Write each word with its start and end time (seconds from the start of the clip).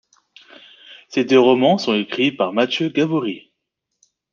Ces 1.09 1.25
deux 1.25 1.39
romans 1.39 1.77
sont 1.77 1.93
écrits 1.93 2.31
par 2.31 2.53
Mathieu 2.53 2.89
Gaborit. 2.89 3.51